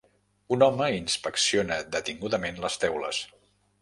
un 0.55 0.63
home 0.67 0.87
inspecciona 1.03 1.77
detingudament 1.97 2.59
les 2.65 2.83
teules 2.85 3.21